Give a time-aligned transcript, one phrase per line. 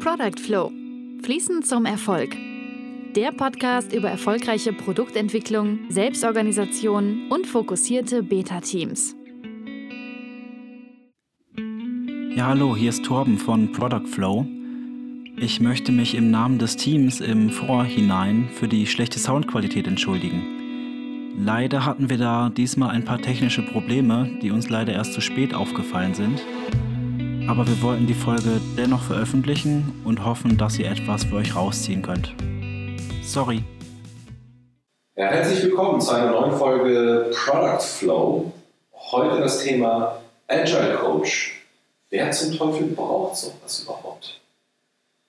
[0.00, 0.72] Product Flow.
[1.22, 2.34] Fließend zum Erfolg.
[3.14, 9.14] Der Podcast über erfolgreiche Produktentwicklung, Selbstorganisation und fokussierte Beta-Teams.
[12.34, 14.46] Ja, hallo, hier ist Torben von Product Flow.
[15.36, 21.36] Ich möchte mich im Namen des Teams im Vorhinein für die schlechte Soundqualität entschuldigen.
[21.36, 25.52] Leider hatten wir da diesmal ein paar technische Probleme, die uns leider erst zu spät
[25.52, 26.40] aufgefallen sind
[27.50, 32.00] aber wir wollten die Folge dennoch veröffentlichen und hoffen, dass ihr etwas für euch rausziehen
[32.00, 32.32] könnt.
[33.24, 33.64] Sorry.
[35.16, 38.52] Ja, herzlich willkommen zu einer neuen Folge Product Flow.
[38.92, 41.64] Heute das Thema Agile Coach.
[42.10, 44.40] Wer zum Teufel braucht sowas überhaupt?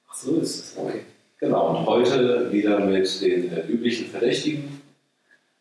[0.07, 0.77] Ach so ist es.
[0.77, 1.01] Okay.
[1.39, 4.79] Genau, und heute wieder mit den äh, üblichen Verdächtigen.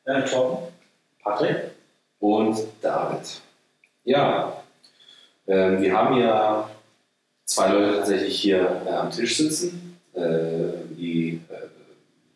[0.05, 0.59] Äh, Tom,
[1.23, 1.71] Patrick
[2.19, 3.41] und David.
[4.05, 4.61] Ja,
[5.51, 6.71] ähm, wir haben ja
[7.45, 11.67] zwei Leute tatsächlich hier äh, am Tisch sitzen, äh, die äh,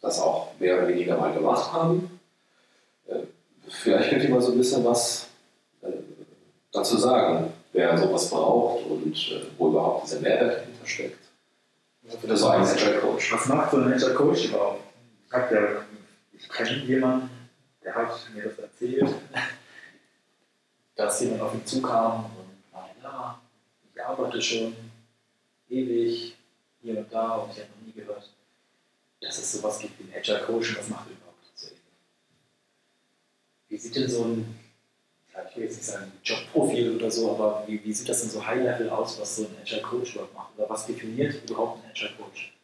[0.03, 2.21] das auch mehr oder weniger mal gemacht haben.
[3.07, 3.21] Äh,
[3.69, 5.29] vielleicht könnt ihr mal so ein bisschen was
[5.83, 5.93] äh,
[6.73, 11.19] dazu sagen, wer sowas braucht und äh, wo überhaupt dieser Mehrwert dahinter steckt.
[12.21, 13.33] Für so einen Agile Coach.
[13.33, 14.81] Was macht so ein Agile Coach überhaupt?
[15.27, 15.69] Ich, ja,
[16.33, 17.31] ich kenne jemanden,
[17.85, 19.09] der hat mir das erzählt,
[20.97, 22.54] dass jemand auf ihn zukam ich
[24.01, 24.75] arbeite schon
[25.69, 26.37] ewig
[26.83, 28.31] hier und da und ich habe noch nie gehört,
[29.21, 31.69] dass es sowas gibt wie ein Agile Coach was macht überhaupt so
[33.69, 34.59] Wie sieht denn so ein,
[35.51, 38.45] ich will jetzt nicht sagen Jobprofil oder so, aber wie, wie sieht das denn so
[38.45, 40.59] High-Level aus, was so ein Agile Coach überhaupt macht?
[40.59, 42.55] Oder was definiert überhaupt ein Agile Coach?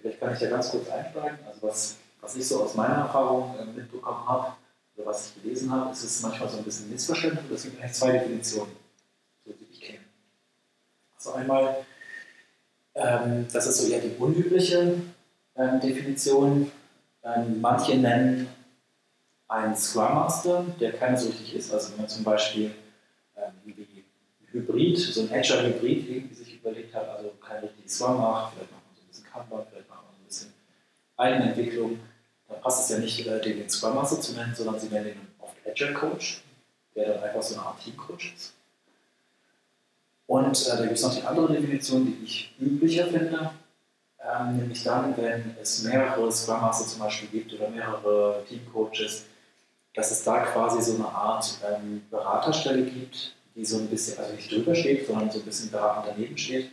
[0.00, 1.38] Vielleicht kann ich da ganz kurz einsteigen.
[1.46, 4.56] Also was, was ich so aus meiner Erfahrung äh, mitbekommen habe,
[4.96, 7.50] oder was ich gelesen habe, ist es manchmal so ein bisschen Missverständnis.
[7.50, 8.72] Es gibt eigentlich zwei Definitionen,
[9.44, 10.04] so die ich kenne.
[11.20, 11.84] Also einmal,
[12.94, 15.02] ähm, das ist so eher die unübliche
[15.56, 16.72] ähm, Definition.
[17.22, 18.48] Ähm, manche nennen
[19.48, 21.72] einen Scrum Master, der keiner so richtig ist.
[21.74, 22.70] Also wenn man zum Beispiel
[23.36, 24.04] ähm, wie
[24.52, 28.72] Hybrid, so ein Agile Hybrid irgendwie sich überlegt hat, also kein richtiges Scrum macht, vielleicht
[28.72, 30.52] macht man so ein bisschen Kanban, vielleicht macht man so ein bisschen
[31.16, 32.00] Eigenentwicklung
[32.50, 35.08] da passt es ja nicht, äh, den, den Scrum Master zu nennen, sondern sie nennen
[35.08, 36.42] ihn oft Agile Coach,
[36.94, 38.54] der dann einfach so eine Art Team Coach ist.
[40.30, 43.50] Und äh, da gibt es noch die andere Definition, die ich üblicher finde,
[44.24, 49.24] ähm, nämlich dann, wenn es mehrere Scrum Master zum Beispiel gibt oder mehrere Team Coaches,
[49.92, 54.32] dass es da quasi so eine Art ähm, Beraterstelle gibt, die so ein bisschen, also
[54.34, 56.70] nicht drüber steht, sondern so ein bisschen beratend daneben steht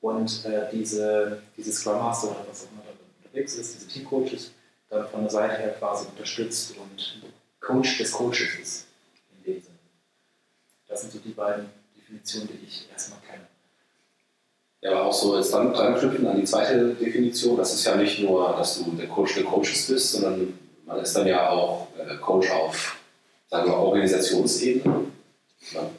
[0.00, 2.92] und äh, diese, diese Scrum Master oder was auch immer da
[3.24, 4.52] unterwegs ist, diese Team Coaches,
[4.90, 7.20] dann von der Seite her quasi unterstützt und
[7.58, 8.86] Coach des Coaches ist.
[9.38, 9.78] In dem Sinne.
[10.86, 11.81] Das sind so die beiden
[12.12, 13.46] Definitionen, die ich erstmal kenne.
[14.80, 17.56] Ja, aber auch so jetzt dann dran knüpfen an die zweite Definition.
[17.56, 21.14] Das ist ja nicht nur, dass du der Coach der Coaches bist, sondern man ist
[21.16, 22.96] dann ja auch äh, Coach auf,
[23.48, 25.04] sagen wir, Organisationsebene.
[25.72, 25.90] Ja.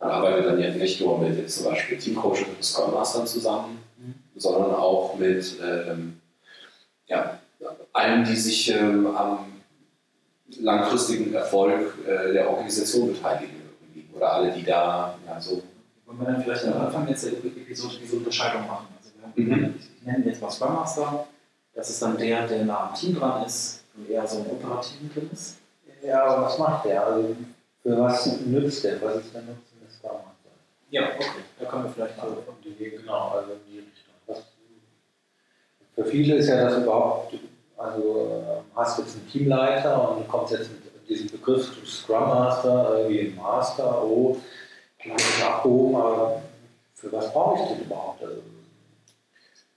[0.00, 3.78] Man arbeitet dann ja nicht nur mit jetzt zum Beispiel Teamcoaches und Scrum Mastern zusammen,
[3.98, 4.14] mhm.
[4.34, 6.20] sondern auch mit ähm,
[7.06, 7.38] ja,
[7.92, 9.62] allen, die sich ähm, am
[10.58, 13.61] langfristigen Erfolg äh, der Organisation beteiligen.
[14.14, 15.62] Oder alle, die da ja, so.
[16.06, 18.86] Wollen wir dann vielleicht am Anfang jetzt Episode diese Unterscheidung machen?
[18.98, 19.74] Also wir haben, mhm.
[19.78, 21.26] Ich nenne jetzt mal Scrum Master.
[21.74, 25.10] Das ist dann der, der nah am Team dran ist und eher so ein operativen
[25.12, 25.58] drin ist.
[26.02, 27.06] Ja, aber was macht der?
[27.06, 27.36] Also
[27.82, 29.00] für was nützt der?
[29.00, 30.52] Was ist der Nutzen des Scrum Masters?
[30.90, 31.26] Ja, okay.
[31.58, 34.14] Da kommen wir vielleicht mal also, die, genau, also in die Richtung.
[34.26, 34.42] Was,
[35.94, 37.32] für viele ist ja das überhaupt
[37.82, 42.98] also ähm, hast jetzt einen Teamleiter und du kommst jetzt mit diesem Begriff Scrum Master,
[42.98, 44.36] irgendwie Master, oh,
[44.98, 46.42] klingt abgehoben, aber
[46.94, 48.22] für was brauche ich den überhaupt?
[48.22, 48.36] Also,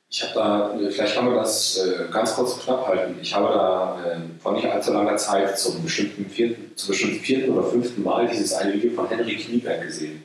[0.09, 3.17] ich habe da, vielleicht kann man das äh, ganz kurz und knapp halten.
[3.21, 7.51] Ich habe da äh, vor nicht allzu langer Zeit zum bestimmten vierten, zum bestimmten vierten
[7.51, 10.23] oder fünften Mal dieses eine Video von Henry Knieberg gesehen.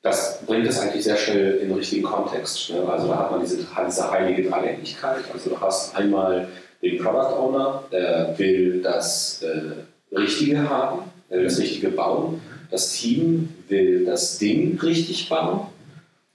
[0.00, 2.70] Das bringt es eigentlich sehr schnell in den richtigen Kontext.
[2.70, 2.88] Ne?
[2.88, 5.24] Also da hat man diese, diese heilige Dreieckigkeit.
[5.32, 6.48] Also du hast einmal
[6.80, 9.72] den Product Owner, der will das äh,
[10.12, 12.40] Richtige haben, der will das Richtige bauen.
[12.70, 15.68] Das Team will das Ding richtig bauen.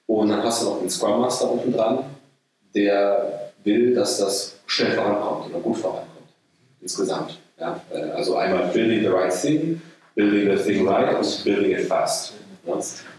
[0.07, 1.99] Und dann hast du noch den Scrum Master unten dran,
[2.75, 6.07] der will, dass das schnell vorankommt oder gut vorankommt.
[6.81, 7.39] Insgesamt.
[7.59, 7.79] Ja?
[7.93, 9.81] Äh, also einmal building the right thing,
[10.15, 12.33] building the thing right und building it fast.
[12.65, 12.77] Ja?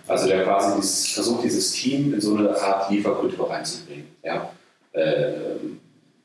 [0.08, 4.08] Also der quasi dieses, versucht, dieses Team in so eine Art Lieferkultur reinzubringen.
[4.22, 4.50] Ja?
[4.92, 5.32] Äh,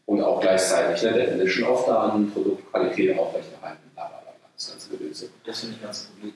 [0.06, 3.87] und auch gleichzeitig ne, Definition Done, Produktqualität aufrechterhalten,
[5.22, 5.30] das.
[5.46, 6.34] Das finde ich ganz gut,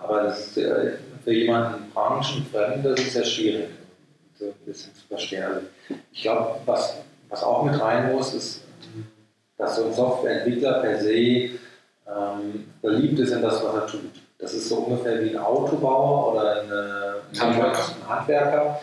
[0.00, 0.94] Aber das ist, äh,
[1.24, 3.68] für jemanden branchenfremd, das ist ja schwierig.
[4.38, 5.44] so ein bisschen zu verstehen.
[5.44, 5.66] Also
[6.12, 6.96] ich glaube, was,
[7.28, 8.62] was auch mit rein muss, ist,
[9.56, 14.22] dass so ein Softwareentwickler per se ähm, verliebt ist in das, was er tut.
[14.38, 18.80] Das ist so ungefähr wie ein Autobauer oder ein, ein Handwerker, ein Handwerker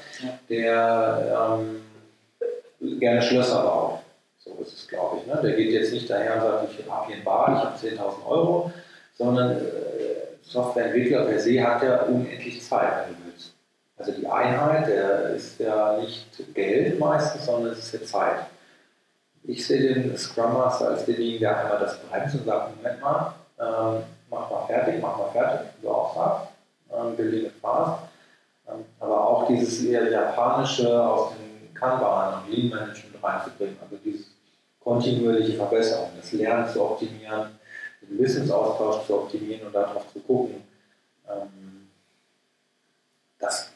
[0.49, 3.99] der ähm, gerne Schlösser baut.
[4.37, 5.27] So ist es, glaube ich.
[5.27, 5.39] Ne?
[5.43, 8.25] Der geht jetzt nicht daher und sagt, ich habe hier ein Bad, ich habe 10.000
[8.25, 8.71] Euro,
[9.19, 9.59] sondern äh,
[10.41, 13.53] Softwareentwickler per se hat ja unendlich Zeit, wenn du willst.
[13.97, 16.25] Also die Einheit, der ist ja nicht
[16.55, 18.45] Geld meistens, sondern es ist ja Zeit.
[19.43, 23.33] Ich sehe den Scrum Master als denjenigen, der einmal das bremst und sagt, Moment mal,
[23.59, 26.47] ähm, mach mal fertig, mach mal fertig, wie du auch sagst,
[26.93, 28.03] ähm, building it fast.
[28.69, 34.25] Ähm, aber auch dieses eher japanische aus dem Kanban und Lean Management reinzubringen, also diese
[34.79, 37.58] kontinuierliche Verbesserung, das Lernen zu optimieren,
[38.09, 40.63] den Wissensaustausch zu optimieren und darauf zu gucken,
[41.29, 41.87] ähm,
[43.37, 43.71] dass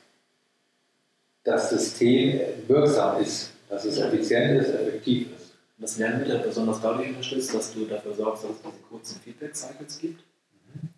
[1.44, 5.54] das System wirksam ist, dass es effizient ist, effektiv ist.
[5.78, 9.20] Das Lernen wird ja besonders dadurch unterstützt, dass du dafür sorgst, dass es diese kurzen
[9.22, 10.24] Feedback-Cycles gibt.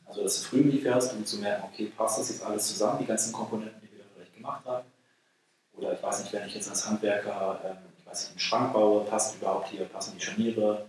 [0.06, 3.06] Also, dass du früh lieferst, um zu merken, okay, passt das jetzt alles zusammen, die
[3.06, 4.86] ganzen Komponenten, die wir da vielleicht gemacht haben.
[5.76, 8.74] Oder ich weiß nicht, wenn ich jetzt als Handwerker, ähm, ich weiß nicht, einen Schrank
[8.74, 10.86] baue, passt überhaupt hier, passen die Scharniere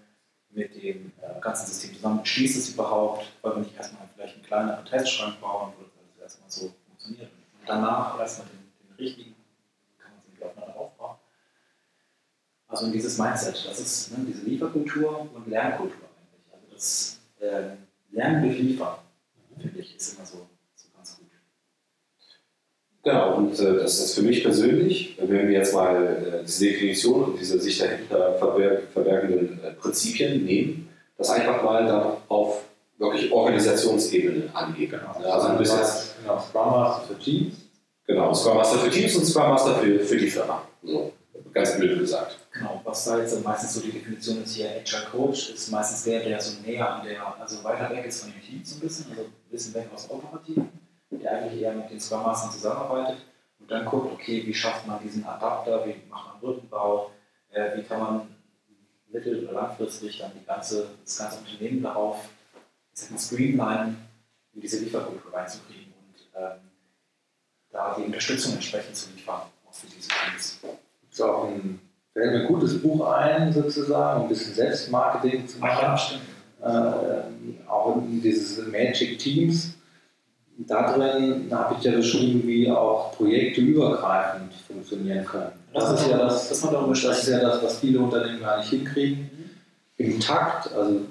[0.57, 4.45] mit dem äh, ganzen System zusammen, schließt es überhaupt, weil wir nicht erstmal vielleicht einen
[4.45, 7.31] kleineren Testschrank bauen, wo das erstmal so funktioniert.
[7.31, 9.37] Und danach erstmal den, den richtigen
[12.69, 16.53] Also in dieses Mindset, das ist ne, diese Lieferkultur und Lernkultur eigentlich.
[16.53, 17.77] Also das äh,
[18.11, 18.99] Lernen durch Liefern,
[19.59, 20.47] finde ich, ist immer so.
[23.07, 27.23] Genau, und äh, das ist für mich persönlich, wenn wir jetzt mal äh, diese Definition
[27.23, 32.65] und diese sich dahinter verberg verbergenden äh, Prinzipien nehmen, das einfach mal dann auf
[32.99, 34.91] wirklich Organisationsebene angehen.
[34.91, 35.33] Genau.
[35.33, 35.79] Also ein bisschen
[36.21, 37.55] genau, Scrum Master für Teams.
[38.09, 40.63] Genau, Scrum Master für Teams und Scrum Master für, für die Firma.
[40.83, 41.13] So,
[41.55, 42.39] ganz blöd gesagt.
[42.55, 46.25] Genau, was da jetzt meistens so die Definition ist hier, Agile Coach ist meistens der,
[46.25, 49.07] der so näher an der, also weiter weg ist von dem Team so ein bisschen,
[49.11, 50.86] also ein bisschen weg aus Operativen,
[51.27, 53.19] der eigentlich eher mit den Scrum Mastern zusammenarbeitet
[53.59, 57.11] und dann guckt, okay, wie schafft man diesen Adapter, wie macht man Rückenbau,
[57.51, 58.35] äh, wie kann man
[59.11, 62.29] mittel- oder langfristig dann die ganze, das ganze Unternehmen darauf,
[62.95, 63.97] streamlinen,
[64.55, 66.61] in diese Lieferkultur reinzukriegen und ähm,
[67.71, 70.61] da die Unterstützung entsprechend zu liefern, auch für diese Teams.
[70.63, 71.81] Gibt es auch ein
[72.17, 76.21] fällt mir ein gutes Buch ein, sozusagen, um ein bisschen Selbstmarketing zu machen.
[76.63, 79.76] Ja, äh, auch in dieses Magic Teams.
[80.59, 85.53] Da drin habe ich ja beschrieben, wie auch Projekte übergreifend funktionieren können.
[85.75, 88.71] Das, das ist, ja das, das, das ist ja das, was viele Unternehmen gar nicht
[88.71, 89.31] hinkriegen.
[89.99, 91.03] Im Takt, also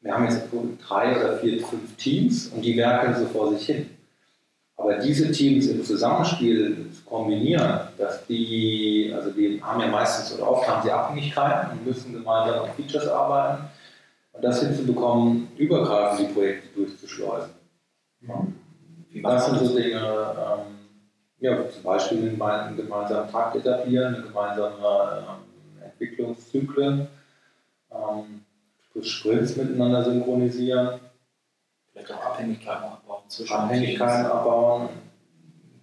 [0.00, 0.42] wir haben jetzt
[0.88, 3.88] drei oder vier, fünf Teams und die werkeln so vor sich hin.
[4.76, 10.50] Aber diese Teams im Zusammenspiel zu kombinieren, dass die, also die haben ja meistens oder
[10.50, 13.64] oft haben sie Abhängigkeiten und müssen gemeinsam an Features arbeiten
[14.32, 17.50] und das hinzubekommen, übergreifend die Projekte durchzuschleusen.
[18.22, 18.54] Mhm.
[19.22, 20.78] Das sind so Dinge, ähm,
[21.40, 27.08] ja, zum Beispiel einen gemeinsamen Takt etablieren, eine gemeinsame ähm, Entwicklungszyklen,
[27.90, 28.44] ähm,
[29.02, 31.00] Sprints miteinander synchronisieren.
[31.92, 34.88] Vielleicht auch Abhängigkeiten abbauen zwischen Abhängigkeiten abbauen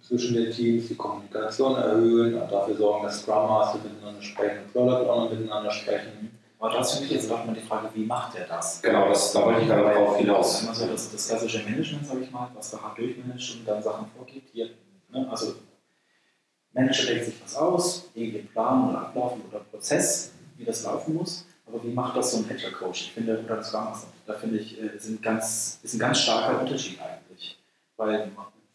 [0.00, 5.08] zwischen den Teams, die Kommunikation erhöhen und dafür sorgen, dass Scrum Master miteinander sprechen, Product
[5.08, 6.39] Owner miteinander sprechen.
[6.60, 8.82] Aber das finde ich jetzt doch mal die Frage, wie macht er das?
[8.82, 10.68] Genau, das, da wollte ich gerade darauf hinaus.
[10.68, 14.06] Also das, das klassische Management, sage ich mal, was da hart durchmanagt und dann Sachen
[14.14, 14.50] vorgibt.
[14.52, 14.68] Hier,
[15.08, 15.26] ne?
[15.30, 15.54] Also
[16.74, 21.46] Manager denkt sich was aus, irgendwie Plan oder Ablauf oder Prozess, wie das laufen muss.
[21.66, 23.06] Aber wie macht das so ein Agile Coach?
[23.06, 26.98] Ich finde, oder Master, da finde ich, äh, sind ganz, ist ein ganz starker Unterschied
[27.00, 27.58] eigentlich.
[27.96, 28.30] Weil,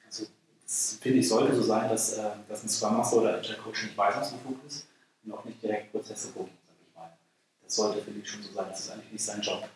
[0.10, 0.25] also,
[0.63, 3.84] das finde ich, sollte so sein, dass, äh, dass ein Scrum Master oder Agile Coach
[3.84, 4.88] nicht weisungsbefugt ist
[5.24, 6.64] und auch nicht direkt Prozesse vorgibt.
[7.65, 8.67] Das sollte, finde ich, schon so sein.
[8.69, 9.67] Das ist eigentlich nicht sein Job.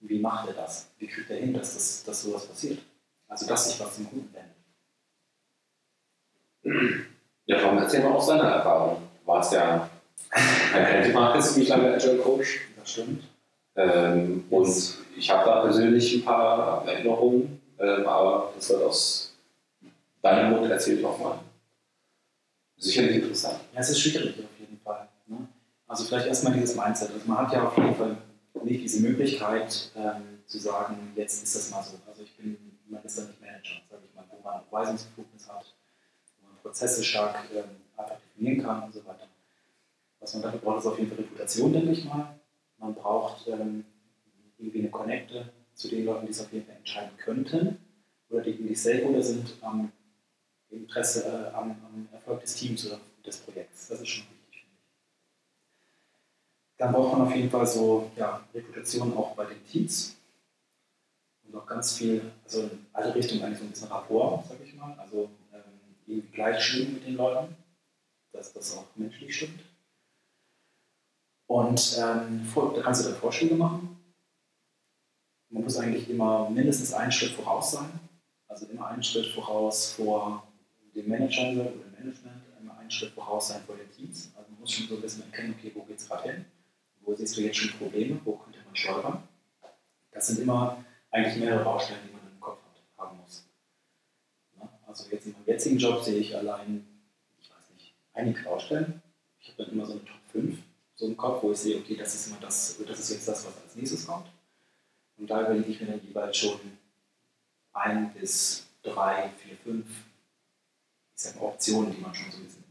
[0.00, 0.88] Wie macht er das?
[0.98, 2.80] Wie kriegt er hin, dass, das, dass sowas passiert?
[3.28, 4.58] Also, dass sich was zum Guten wendet.
[7.46, 9.08] Ja, Tom, erzähl mal auch seine Erfahrung.
[9.20, 9.88] Du warst ja
[10.30, 12.60] ein Benchmark ist ziemlich lange Agile Coach.
[12.78, 13.24] Das stimmt.
[13.76, 19.34] Ähm, und ich habe da persönlich ein paar Erinnerungen, ähm, aber das wird aus
[20.20, 21.38] deinem Mund erzählt nochmal.
[22.76, 23.60] Sicherlich interessant.
[23.72, 25.08] Ja, es ist schwierig auf jeden Fall.
[25.26, 25.48] Ne?
[25.88, 27.10] Also vielleicht erstmal dieses Mindset.
[27.12, 28.16] Also man hat ja auf jeden Fall
[28.62, 31.98] nicht diese Möglichkeit ähm, zu sagen, jetzt ist das mal so.
[32.06, 32.56] Also ich bin,
[32.88, 35.74] man ist da nicht Manager, sage ich mal, wo man Weisungsbefugnis hat,
[36.40, 37.64] wo man Prozesse stark ähm,
[38.36, 39.26] definieren kann und so weiter.
[40.20, 42.38] Was man dafür braucht, ist auf jeden Fall Reputation, denke ich mal.
[42.78, 43.84] Man braucht ähm,
[44.58, 47.78] irgendwie eine Connecte zu den Leuten, die es auf jeden Fall entscheiden könnten
[48.28, 49.54] oder die, die Stakeholder sind.
[49.62, 49.90] Ähm,
[50.70, 53.88] Interesse äh, am, am, Erfolg des Teams oder des Projekts.
[53.88, 54.37] Das ist schon wichtig.
[56.78, 60.16] Dann braucht man auf jeden Fall so ja, Reputation auch bei den Teams
[61.42, 64.74] und auch ganz viel, also in alle Richtungen eigentlich so ein bisschen Rapport, sage ich
[64.74, 64.96] mal.
[64.98, 65.60] Also ähm,
[66.06, 67.56] irgendwie gleich schwimmen mit den Leuten,
[68.32, 69.60] dass das auch menschlich stimmt.
[71.46, 73.96] Und ähm, da kannst du dann Vorschläge machen.
[75.50, 77.88] Man muss eigentlich immer mindestens einen Schritt voraus sein.
[78.46, 80.46] Also immer einen Schritt voraus vor
[80.94, 84.30] dem Manager oder dem Management, immer einen Schritt voraus sein vor den Teams.
[84.36, 86.44] Also man muss schon so ein bisschen erkennen, okay, wo geht es gerade hin?
[87.08, 88.20] Wo siehst du jetzt schon Probleme?
[88.22, 89.22] Wo könnte man steuern?
[90.12, 93.48] Das sind immer eigentlich mehrere Baustellen, die man im Kopf hat, haben muss.
[94.58, 96.86] Ja, also jetzt in meinem jetzigen Job sehe ich allein,
[97.40, 99.02] ich weiß nicht, einige Baustellen.
[99.40, 100.58] Ich habe dann immer so eine Top 5
[100.96, 103.46] so im Kopf, wo ich sehe, okay, das ist immer das, das ist jetzt das,
[103.46, 104.26] was als nächstes kommt.
[105.16, 106.60] Und da überlege ich mir dann jeweils schon
[107.72, 109.86] ein bis drei, vier, fünf
[111.14, 112.67] ich sag mal, Optionen, die man schon so ein bisschen.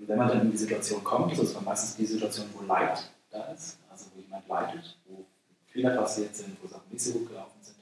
[0.00, 2.64] Und wenn man dann in die Situation kommt, das ist dann meistens die Situation, wo
[2.64, 5.26] Leid da ist, also wo jemand leidet, wo
[5.66, 7.76] Fehler passiert sind, wo Sachen nicht so gut gelaufen sind.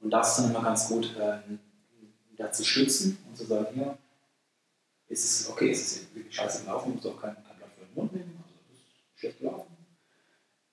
[0.00, 1.58] Und das ist dann immer ganz gut, ähm,
[2.36, 3.98] da zu stützen und zu sagen, hier,
[5.08, 7.94] ist es okay, ist es wirklich scheiße gelaufen, muss auch kein, kein Blatt für den
[7.94, 9.76] Mund nehmen, also das ist schlecht gelaufen.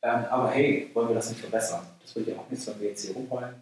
[0.04, 1.88] Ähm, aber hey, wollen wir das nicht verbessern?
[2.02, 3.56] Das bringt ja auch nichts, wenn wir jetzt hier rumheulen.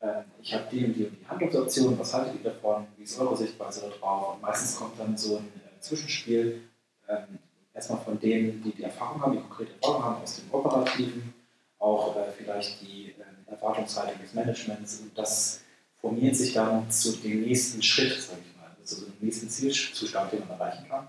[0.00, 3.18] Ähm, ich habe die und die und die Handlungsoptionen, was haltet ihr davon, wie ist
[3.18, 4.36] eure Sichtweise darauf?
[4.36, 6.62] Und meistens kommt dann so ein Zwischenspiel,
[7.08, 7.38] ähm,
[7.74, 11.34] erstmal von denen, die die Erfahrung haben, die konkrete Erfahrung haben aus dem Operativen,
[11.78, 15.60] auch äh, vielleicht die äh, Erwartungshaltung des Managements und das
[16.00, 20.32] formiert sich dann zu dem nächsten Schritt, sage ich mal, also zu dem nächsten Zielzustand,
[20.32, 21.08] den man erreichen kann.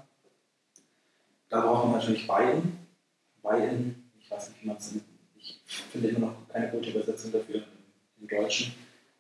[1.50, 2.78] Da braucht man natürlich Buy-in.
[3.42, 4.94] Buy-in, ich weiß nicht, wie man es,
[5.38, 7.64] ich finde immer noch keine gute Übersetzung dafür
[8.20, 8.74] im Deutschen,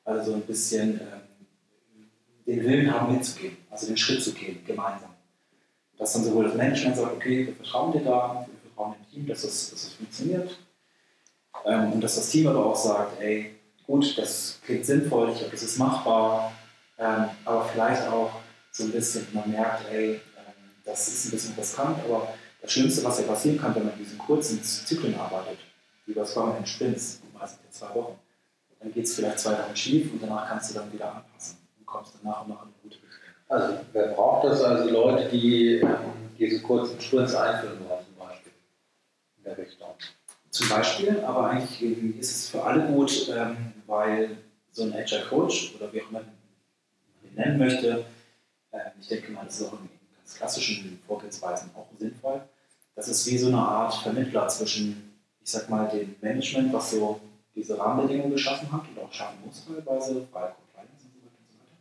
[0.03, 1.21] also ein bisschen ähm,
[2.45, 5.14] den Willen haben mitzugehen, also den Schritt zu gehen, gemeinsam.
[5.97, 9.27] Dass dann sowohl das Management sagt, okay, wir vertrauen dir da, wir vertrauen dem Team,
[9.27, 10.57] dass es, dass es funktioniert,
[11.65, 15.51] ähm, und dass das Team aber auch sagt, ey, gut, das klingt sinnvoll, ich glaube,
[15.51, 16.51] das ist machbar,
[16.97, 18.31] ähm, aber vielleicht auch
[18.71, 20.21] so ein bisschen, man merkt, ey, ähm,
[20.83, 23.99] das ist ein bisschen riskant, aber das Schlimmste, was ja passieren kann, wenn man in
[23.99, 25.59] diesen kurzen Zyklen arbeitet,
[26.05, 28.19] wie das Scrum in Sprints, meistens in zwei Wochen,
[28.79, 31.85] dann geht es vielleicht zwei Wochen schief und danach kannst du dann wieder anpassen und
[31.85, 32.97] kommst dann nach und nach in eine gute.
[33.47, 34.61] Also, wer braucht das?
[34.63, 35.95] Also Leute, die ähm,
[36.37, 38.51] diese kurzen Sprints einführen wollen, zum Beispiel,
[39.37, 39.95] in der Richtung
[40.55, 44.37] zum Beispiel, aber eigentlich ist es für alle gut, ähm, weil
[44.71, 46.31] so ein Agile Coach oder wie auch immer man
[47.23, 48.05] ihn nennen möchte,
[48.71, 52.41] äh, ich denke mal, das ist auch in ganz klassischen Vorgehensweisen auch sinnvoll.
[52.95, 57.19] Das ist wie so eine Art Vermittler zwischen, ich sag mal, dem Management, was so
[57.53, 61.51] diese Rahmenbedingungen geschaffen hat und auch schaffen muss teilweise, bei Compliance und so weiter und
[61.51, 61.77] so weiter,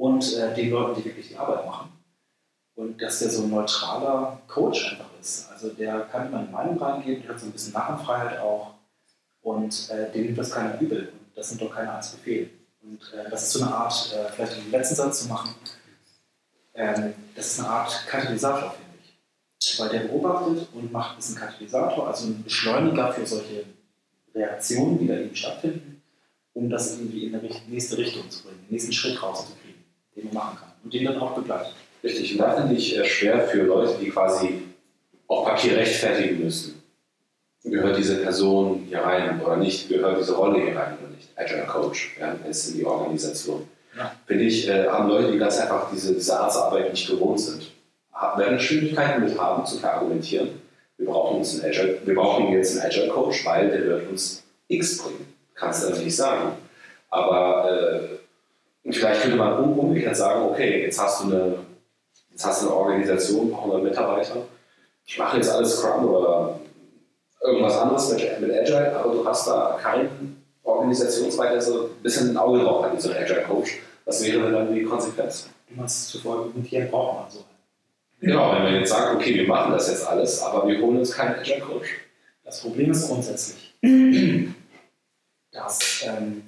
[0.00, 1.92] und äh, den Leuten, die wirklich die Arbeit machen.
[2.74, 5.50] Und dass der so ein neutraler Coach einfach ist.
[5.52, 8.76] Also der kann immer eine Meinung reingeben, der hat so ein bisschen Narrenfreiheit auch
[9.42, 11.12] und äh, dem nimmt das keiner übel.
[11.34, 12.48] Das nimmt doch keiner als Befehl.
[12.82, 15.54] Und äh, das ist so eine Art, äh, vielleicht den letzten Satz zu machen,
[16.72, 19.78] ähm, das ist eine Art Katalysator, finde ich.
[19.78, 23.66] Weil der beobachtet und macht ein bisschen Katalysator, also ein Beschleuniger für solche
[24.34, 26.00] Reaktionen, die da eben stattfinden,
[26.54, 29.59] um das irgendwie in die nächste Richtung zu bringen, den nächsten Schritt rauszukriegen,
[30.16, 31.74] den man machen kann und den dann auch begleitet.
[32.02, 34.62] Richtig, und da finde ich äh, schwer für Leute, die quasi
[35.26, 36.82] auf Papier rechtfertigen müssen.
[37.62, 39.88] Gehört diese Person hier rein oder nicht?
[39.88, 41.28] Gehört diese Rolle hier rein oder nicht?
[41.36, 43.68] Agile Coach, ja, ist in die Organisation.
[43.96, 44.14] Ja.
[44.26, 47.70] Finde ich, äh, haben Leute, die ganz einfach diese, diese Arztarbeit nicht gewohnt sind,
[48.36, 50.60] werden Schwierigkeiten mit haben, zu verargumentieren.
[50.96, 54.42] Wir brauchen, uns einen Agile, wir brauchen jetzt einen Agile Coach, weil der wird uns
[54.68, 55.34] X bringen.
[55.54, 56.52] Kannst du nicht sagen.
[57.08, 58.18] Aber äh,
[58.84, 61.58] vielleicht könnte man umgekehrt sagen, okay, jetzt hast du eine
[62.40, 64.36] Jetzt hast du eine Organisation, ein paar hundert Mitarbeiter.
[65.04, 66.58] Ich mache jetzt alles Scrum oder
[67.42, 72.36] irgendwas anderes mit, mit Agile, aber du hast da keinen Organisationsweiter, so ein bisschen ein
[72.38, 73.80] Auge drauf wie so ein Agile Coach.
[74.06, 75.50] Was wäre denn dann die Konsequenz?
[75.68, 77.44] Du meinst zuvor, und hier braucht man so
[78.20, 81.12] Genau, wenn man jetzt sagt, okay, wir machen das jetzt alles, aber wir holen uns
[81.12, 81.90] keinen Agile Coach.
[82.42, 83.74] Das Problem ist grundsätzlich,
[85.52, 86.42] dass ähm,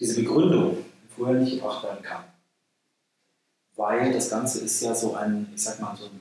[0.00, 0.78] diese Begründung
[1.16, 2.24] vorher nicht gebracht werden kann
[3.76, 6.20] weil das Ganze ist ja so ein, ich sag mal, so ein,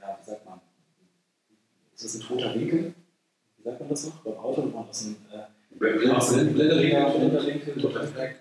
[0.00, 0.60] ja, wie sagt man,
[1.94, 2.94] ist das ein toter Winkel?
[3.56, 4.16] Wie sagt man das noch?
[4.16, 8.36] Beim Auto nennt man das ein äh, blinder Winkel, blinder Winkel, toter Fleck.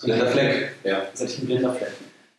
[0.00, 1.02] Blinder Fleck, ja.
[1.10, 1.92] Das ist ein blinder Fleck.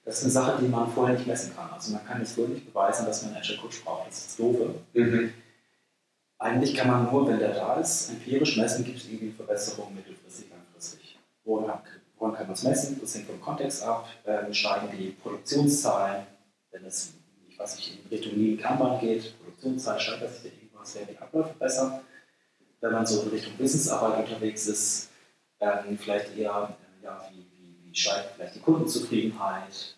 [0.06, 1.70] Das ist eine Sache, die man vorher nicht messen kann.
[1.72, 4.10] Also man kann jetzt wohl nicht beweisen, dass man einen Agile Coach braucht.
[4.10, 4.76] Das ist das Doofe.
[4.94, 5.34] Mhm.
[6.40, 10.50] Eigentlich kann man nur, wenn der da ist, empirisch messen, gibt es irgendwie Verbesserungen mittelfristig,
[10.50, 11.18] langfristig.
[11.46, 11.80] Woran,
[12.24, 12.98] woran kann man es messen?
[13.02, 14.08] Das hängt vom Kontext ab.
[14.26, 16.26] Ähm, steigen die Produktionszahlen,
[16.72, 17.16] wenn es,
[17.50, 21.54] ich weiß nicht, in Richtung Lean Kanban geht, Produktionszahlen steigert sich irgendwas, werden die Abläufe
[21.60, 22.02] besser.
[22.80, 25.10] Wenn man so in Richtung Wissensarbeit unterwegs ist,
[25.60, 29.98] ähm, vielleicht eher, äh, ja, wie, wie, wie steigt vielleicht die Kundenzufriedenheit,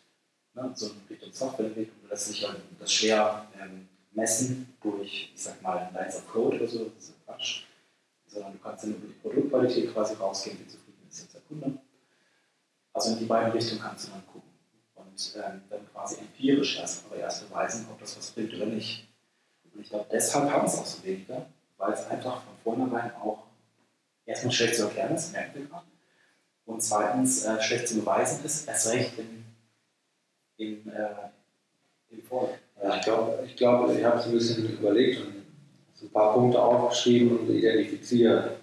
[0.56, 0.72] ne?
[0.74, 5.92] so in Richtung Softwareentwicklung lässt sich halt das schwer ähm, messen durch, ich sag mal,
[5.94, 7.64] Lines of Code oder so, das ist Quatsch,
[8.26, 11.85] sondern du kannst dann über die Produktqualität quasi rausgehen, wie zufrieden ist jetzt der Kunde.
[13.08, 14.50] In die beiden Richtungen kannst du dann gucken
[14.96, 19.08] und ähm, dann quasi empirisch erst, aber erst beweisen, ob das was bringt oder nicht.
[19.74, 21.46] Und ich glaube, deshalb haben es auch so weniger,
[21.78, 23.44] weil es einfach von vornherein auch
[24.26, 25.86] erstmal schlecht zu erklären ist, wir gerade.
[26.66, 29.46] Und zweitens äh, schlecht zu beweisen ist, erst recht im,
[30.58, 31.30] im, äh,
[32.10, 32.58] im Vorlauf.
[32.82, 35.46] Ja, ich glaube, ich, glaub, ich habe es ein bisschen überlegt und
[36.02, 38.58] ein paar Punkte aufgeschrieben und identifiziert,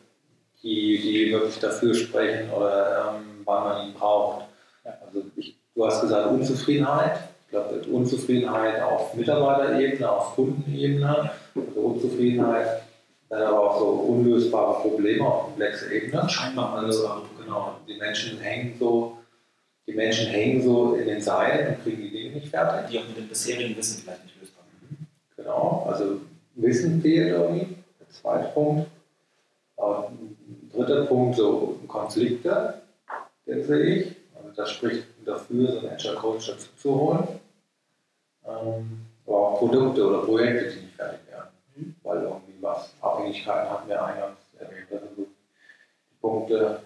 [0.62, 4.46] die, die wirklich dafür sprechen oder ähm, wann man ihn braucht.
[4.84, 7.20] Also ich, du hast gesagt Unzufriedenheit.
[7.44, 12.82] Ich glaube, Unzufriedenheit auf Mitarbeiterebene, auf Kundenebene, also Unzufriedenheit,
[13.28, 16.28] dann aber auch so unlösbare Probleme auf komplexer Ebene.
[16.28, 19.18] Scheinbar Also, genau, die Menschen hängen so,
[19.86, 22.90] die Menschen hängen so in den Seilen und kriegen die Dinge nicht fertig.
[22.90, 25.06] die auch mit dem bisherigen Wissen vielleicht nicht lösbar sind.
[25.36, 26.20] Genau, also
[26.56, 28.88] Wissen fehlt irgendwie, der zweite Punkt.
[29.76, 30.36] Aber ein
[30.72, 32.81] dritter Punkt, so Konflikte,
[33.52, 34.16] den sehe ich.
[34.34, 37.28] Also das spricht dafür, so einen Agile Coach dazu zu holen.
[38.46, 41.50] Ähm, aber auch Produkte oder Projekte, die nicht fertig werden.
[41.76, 41.94] Mhm.
[42.02, 46.80] Weil irgendwie was, Abhängigkeiten hatten wir eingangs erwähnt, also so die Punkte,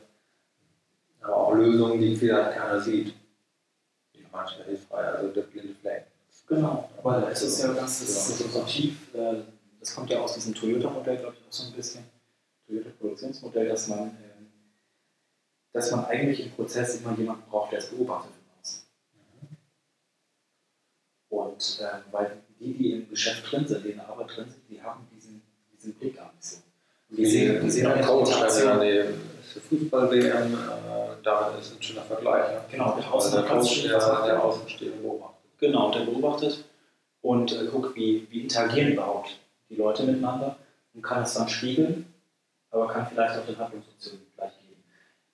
[1.22, 3.14] aber auch Lösungen, die vielleicht keiner sieht.
[4.14, 6.06] Die manchmal hilfreich, also der blinde Fleck.
[6.48, 9.42] Genau, weil es ist ja ganz das ist so tief, äh,
[9.80, 12.04] das kommt ja aus diesem Toyota-Modell, glaube ich, auch so ein bisschen,
[12.66, 14.25] Toyota-Produktionsmodell, dass man, ähm,
[15.72, 18.86] dass man eigentlich im Prozess immer jemanden braucht, der es beobachtet von außen.
[21.28, 24.62] Und ähm, weil die, die im Geschäft drin sind, die in der Arbeit drin sind,
[24.68, 25.42] die haben diesen,
[25.74, 26.56] diesen Blick gar nicht so.
[27.08, 28.80] Und die sehen, die sehen Coach, Interaktion.
[29.60, 32.52] Fußball-WM, äh, da ist ein schöner Vergleich.
[32.52, 32.64] Ja.
[32.70, 35.36] Genau, der Also der der, der Außenstehende beobachtet.
[35.58, 36.64] Genau, der beobachtet
[37.22, 40.56] und äh, guckt, wie, wie interagieren überhaupt die Leute miteinander
[40.94, 42.12] und kann es dann spiegeln,
[42.70, 44.52] aber kann vielleicht auch den Handlungsoptionen gleich.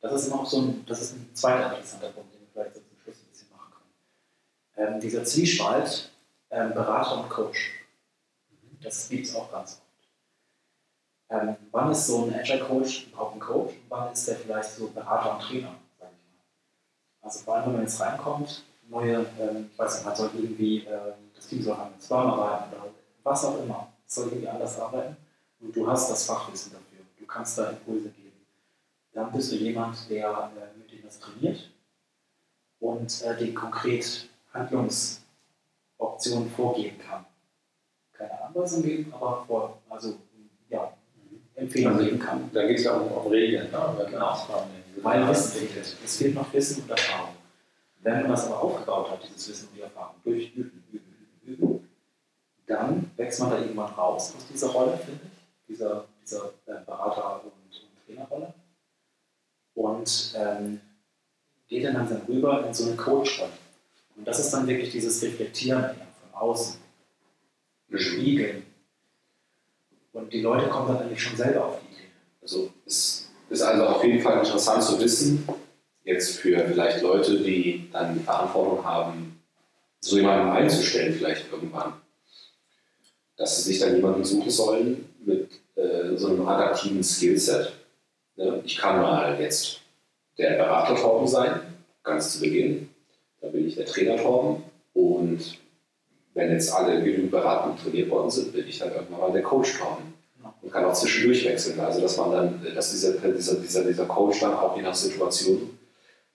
[0.02, 2.80] Das ist auch so ein, das ist ein zweiter interessanter Punkt, den wir vielleicht so
[2.80, 3.72] zum Schluss ein bisschen machen
[4.74, 4.94] können.
[4.94, 6.10] Ähm, dieser Zwiespalt
[6.50, 7.70] ähm, Berater und Coach,
[8.82, 9.82] das gibt es auch ganz oft.
[11.30, 14.88] Ähm, wann ist so ein Agile Coach überhaupt ein Coach wann ist der vielleicht so
[14.88, 16.42] Berater und Trainer, sage ich mal.
[17.22, 20.78] Also vor allem, wenn man jetzt reinkommt, neue, ähm, ich weiß nicht, man soll irgendwie,
[20.84, 22.90] ähm, das Team soll mit Scrum arbeiten oder
[23.22, 25.16] was auch immer, soll irgendwie anders arbeiten
[25.60, 28.21] und du hast das Fachwissen dafür, du kannst da Impulse geben.
[29.12, 31.70] Dann bist du jemand, der äh, mit dem das trainiert
[32.80, 37.26] und äh, den konkret Handlungsoptionen vorgeben kann.
[38.12, 40.16] Keine Anweisung geben, aber vor, also
[40.68, 40.92] ja,
[41.54, 42.50] Empfehlungen geben kann.
[42.52, 43.70] Da geht es ja um, um Regeln.
[43.70, 43.94] Ne?
[43.98, 44.36] Wenn Genau.
[45.02, 45.96] Weil Wissen fehlt.
[46.04, 47.34] Es fehlt noch Wissen und Erfahrung.
[48.02, 51.54] Wenn man das aber aufgebaut hat, dieses Wissen und die Erfahrung, durch Üben, Üben, Üben,
[51.54, 51.88] Üben,
[52.66, 57.42] dann wächst man da irgendwann raus aus dieser Rolle, finde ich, dieser, dieser äh, Berater-
[57.44, 58.54] und, und Trainerrolle.
[59.74, 60.80] Und ähm,
[61.68, 63.52] geht dann langsam rüber in so eine Coach-Rolle.
[64.16, 66.76] Und das ist dann wirklich dieses Reflektieren von außen,
[67.94, 68.64] Spiegeln.
[70.12, 72.08] Und die Leute kommen dann eigentlich schon selber auf die Idee.
[72.40, 75.46] Also es ist also auf jeden Fall interessant zu wissen,
[76.04, 79.42] jetzt für vielleicht Leute, die dann die Verantwortung haben,
[80.00, 81.94] so jemanden einzustellen vielleicht irgendwann,
[83.36, 87.72] dass sie sich dann jemanden suchen sollen mit äh, so einem adaptiven Skillset.
[88.36, 88.60] Ne?
[88.64, 89.80] Ich kann mal jetzt
[90.38, 91.60] der Berater Torben sein,
[92.02, 92.88] ganz zu Beginn.
[93.40, 94.62] Dann bin ich der Trainer Torben
[94.94, 95.58] und
[96.34, 99.42] wenn jetzt alle genug beraten und trainiert worden sind, bin ich dann irgendwann mal der
[99.42, 100.14] Coach Torben
[100.62, 101.78] und kann auch zwischendurch wechseln.
[101.80, 105.78] Also dass man dann, dass dieser, dieser, dieser, dieser Coach dann auch je nach Situation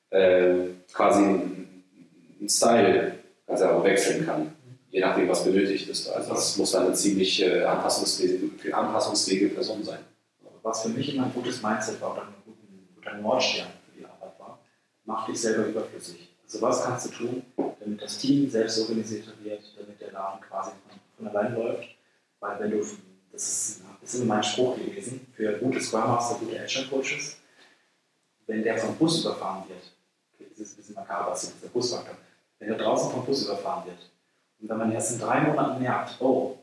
[0.09, 0.55] äh,
[0.93, 3.13] quasi einen Style
[3.47, 4.53] also auch wechseln kann,
[4.89, 6.09] je nachdem, was benötigt ist.
[6.09, 9.99] Also das muss dann eine ziemlich äh, anpassungsfähige, anpassungsfähige Person sein.
[10.67, 12.33] Was für mich immer ein gutes Mindset war oder ein
[12.95, 14.59] guter, Nordstern für die Arbeit war,
[15.05, 16.27] mach dich selber überflüssig.
[16.43, 17.45] Also was kannst du tun,
[17.79, 20.71] damit das Team selbst organisierter wird, damit der Laden quasi
[21.17, 21.87] von, allein läuft?
[22.41, 22.85] Weil wenn du,
[23.31, 27.37] das ist, immer mein Spruch gewesen, für gute Scrum Master, gute Agile Coaches,
[28.45, 32.15] wenn der vom Bus überfahren wird, das ist ein bisschen makaber, das ist der Busfaktor,
[32.59, 33.99] wenn der draußen vom Bus überfahren wird
[34.59, 36.57] und wenn man erst in drei Monaten merkt, oh,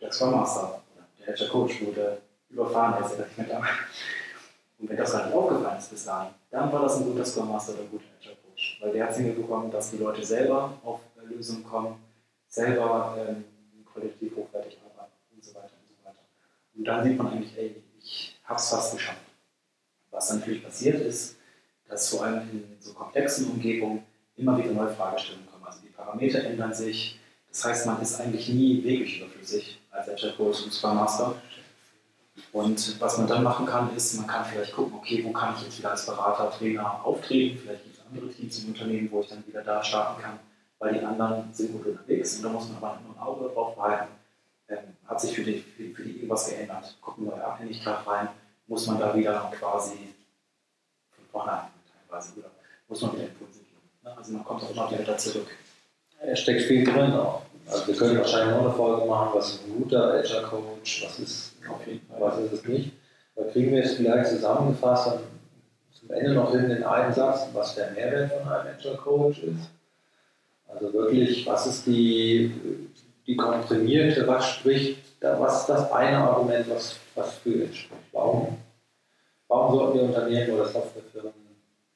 [0.00, 2.18] der Scrum Master oder der Agile Coach wurde
[2.50, 3.62] überfahren, er mehr da,
[4.78, 7.48] Und wenn das gar nicht aufgefallen ist bis dahin, dann war das ein guter Scrum
[7.48, 8.78] Master oder ein guter Agile Coach.
[8.80, 11.96] Weil der hat es hinbekommen, dass die Leute selber auf Lösungen kommen,
[12.46, 13.44] selber ähm,
[13.84, 16.18] qualitativ hochwertig arbeiten und so weiter und so weiter.
[16.76, 19.18] Und dann sieht man eigentlich, ey, ich habe es fast geschafft.
[20.10, 21.36] Was dann natürlich passiert ist,
[21.88, 24.04] dass vor allem in so komplexen Umgebungen
[24.36, 25.64] immer wieder neue Fragestellungen kommen.
[25.66, 27.18] Also die Parameter ändern sich.
[27.48, 31.34] Das heißt, man ist eigentlich nie wirklich überflüssig als Agile Coach und Scrum Master.
[32.52, 35.64] Und was man dann machen kann, ist, man kann vielleicht gucken, okay, wo kann ich
[35.64, 37.58] jetzt wieder als Berater, Trainer auftreten?
[37.58, 40.38] Vielleicht gibt es andere Teams im Unternehmen, wo ich dann wieder da starten kann,
[40.78, 42.36] weil die anderen sind gut unterwegs.
[42.36, 44.12] Und da muss man aber nur ein Auge drauf behalten.
[44.68, 46.96] Ähm, hat sich für die, für, für die irgendwas geändert?
[47.00, 48.28] Gucken neue Abhängigkeit rein?
[48.66, 50.14] Muss man da wieder quasi
[51.10, 51.66] von vorne an
[52.08, 52.50] teilweise oder
[52.88, 53.80] muss man wieder Impulse geben?
[54.02, 54.16] Ne?
[54.16, 55.48] Also man kommt auch immer wieder zurück.
[56.20, 57.42] Er steckt viel drin auch.
[57.70, 61.18] Also wir können wahrscheinlich noch eine Folge machen, was ist ein guter Agile Coach, was
[61.18, 61.52] ist,
[62.18, 62.92] was ist es nicht.
[63.36, 65.20] Da kriegen wir es vielleicht zusammengefasst und
[65.92, 69.70] zum Ende noch hin in einen Satz, was der Mehrwert von einem Agile Coach ist.
[70.66, 72.54] Also wirklich, was ist die,
[73.26, 78.02] die komprimierte, was spricht, was ist das eine Argument, was, was für ihn spricht?
[78.12, 78.56] Warum,
[79.48, 81.32] warum sollten die Unternehmen oder Softwarefirmen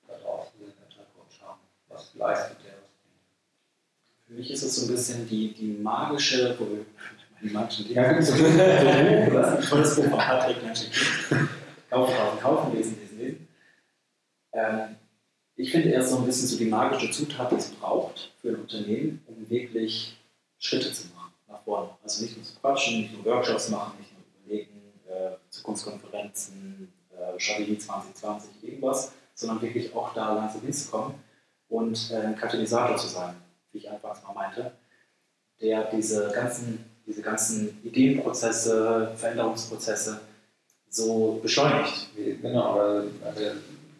[0.06, 1.60] da draußen den Agile Coach haben?
[1.88, 2.61] Was leistet?
[4.32, 6.56] Für mich ist es so ein bisschen die, die magische,
[7.42, 8.00] die magischen Dinge.
[8.00, 10.56] Ja, so ein tolles Buch von Patrick.
[11.90, 13.48] Kaufen, kaufen, kaufen, lesen, lesen, lesen.
[14.54, 14.96] Ähm,
[15.56, 18.48] ich finde, er ist so ein bisschen so die magische Zutat, die es braucht für
[18.48, 20.16] ein Unternehmen, um wirklich
[20.58, 21.90] Schritte zu machen nach vorne.
[22.02, 27.38] Also nicht nur zu quatschen, nicht nur Workshops machen, nicht nur überlegen, äh, Zukunftskonferenzen, äh,
[27.38, 31.16] Strategie 2020, irgendwas, sondern wirklich auch da langsam hinzukommen
[31.68, 33.34] und äh, Katalysator zu sein
[33.72, 34.72] wie ich anfangs mal meinte,
[35.60, 40.20] der diese ganzen, diese ganzen Ideenprozesse, Veränderungsprozesse
[40.88, 42.08] so beschleunigt.
[42.42, 42.78] Genau,
[43.24, 43.42] also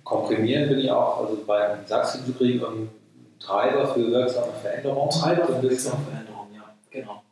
[0.04, 2.90] komprimieren bin ich auch, also beim Satz hinzukriegen und
[3.38, 5.11] Treiber für wirksame Veränderung.
[5.11, 7.22] Treiber für wirksame Veränderung, ja, genau.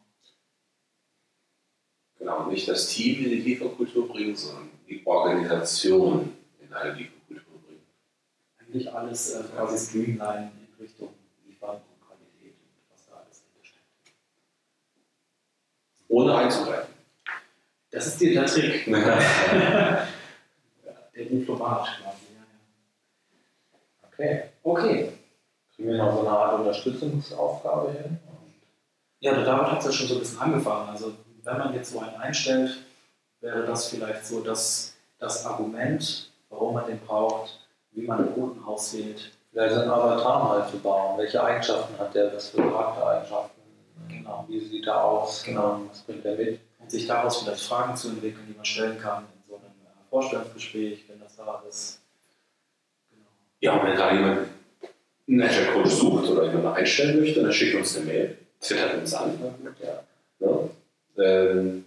[2.18, 7.83] Genau, nicht das Team in die Lieferkultur bringen, sondern die Organisation in eine Lieferkultur bringen.
[8.59, 11.11] Eigentlich alles äh, quasi streamline in Richtung
[11.46, 11.81] Liefern
[16.11, 16.92] ohne einzugreifen.
[17.90, 18.85] Das ist der Trick.
[18.85, 20.07] der
[21.14, 22.18] Diplomat quasi.
[24.12, 24.42] Okay.
[24.62, 25.12] Okay.
[25.75, 28.18] Kriegen wir noch so eine Art Unterstützungsaufgabe hin?
[29.20, 30.90] Ja, David hat es ja schon so ein bisschen angefangen.
[30.90, 32.79] Also wenn man jetzt so einen einstellt,
[33.40, 37.61] wäre das vielleicht so das, das Argument, warum man den braucht,
[37.92, 39.33] wie man einen guten auswählt.
[39.51, 41.18] Vielleicht einen Avatar mal zu bauen.
[41.18, 42.35] Welche Eigenschaften hat der?
[42.35, 43.50] Was für Charaktereigenschaften?
[44.71, 45.43] Sieht er aus?
[45.43, 45.81] Genau.
[45.91, 46.61] Was bringt er mit?
[46.79, 50.09] Und sich daraus vielleicht Fragen zu entwickeln, die man stellen kann in so einem äh,
[50.09, 52.01] Vorstellungsgespräch, wenn das da ist.
[53.11, 53.27] Genau.
[53.61, 54.49] Ja, und wenn da jemand
[55.29, 59.15] einen Agile Coach sucht oder jemanden einstellen möchte, dann schickt uns eine Mail, twittert uns
[59.15, 59.39] an.
[59.83, 60.05] Ja.
[60.47, 61.25] Ja.
[61.25, 61.85] Ähm,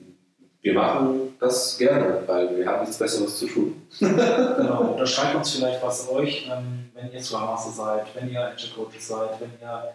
[0.61, 3.87] wir machen das gerne, weil wir haben nichts Besseres zu tun.
[3.99, 8.45] genau, oder schreibt uns vielleicht, was euch, ähm, wenn ihr Scrum Master seid, wenn ihr
[8.45, 9.93] Agile Coaches seid, wenn ihr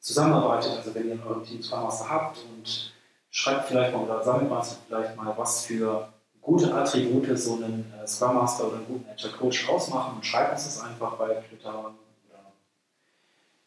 [0.00, 2.92] zusammenarbeitet, also wenn ihr in eurem Team Scrum Master habt und
[3.30, 6.08] schreibt vielleicht mal oder sammelt mal vielleicht mal, was für
[6.40, 10.52] gute Attribute so einen äh, Scrum Master oder einen guten Agile Coach ausmachen und schreibt
[10.52, 11.94] uns das einfach bei Twitter oder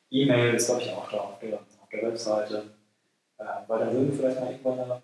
[0.09, 2.75] E-Mail ist glaube ich auch da auf der, auf der Webseite,
[3.37, 5.01] äh, weil dann würden wir vielleicht mal irgendwann eine,